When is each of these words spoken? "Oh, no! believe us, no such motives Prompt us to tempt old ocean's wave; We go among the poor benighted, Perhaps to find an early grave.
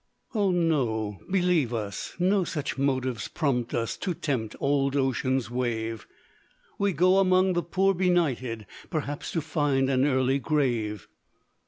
"Oh, 0.33 0.49
no! 0.49 1.19
believe 1.29 1.75
us, 1.75 2.15
no 2.17 2.43
such 2.43 2.75
motives 2.75 3.27
Prompt 3.27 3.75
us 3.75 3.95
to 3.97 4.15
tempt 4.15 4.55
old 4.59 4.95
ocean's 4.95 5.51
wave; 5.51 6.07
We 6.79 6.91
go 6.91 7.19
among 7.19 7.53
the 7.53 7.61
poor 7.61 7.93
benighted, 7.93 8.65
Perhaps 8.89 9.31
to 9.33 9.41
find 9.41 9.91
an 9.91 10.03
early 10.07 10.39
grave. 10.39 11.07